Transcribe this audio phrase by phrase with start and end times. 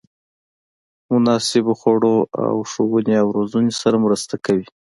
[1.11, 2.15] مناسبو خوړو
[2.45, 4.67] او ښوونې او روزنې سره مرسته کوي.